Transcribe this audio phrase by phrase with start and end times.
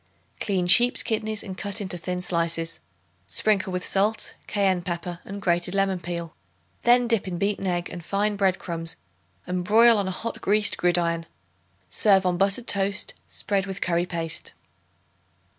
[0.39, 2.79] Clean sheep's kidneys and cut into thin slices.
[3.27, 6.33] Sprinkle with salt, cayenne pepper and grated lemon peel.
[6.81, 8.97] Then dip in beaten egg and fine bread crumbs
[9.45, 11.27] and broil on a hot greased gridiron.
[11.91, 14.53] Serve on buttered toast, spread with curry paste.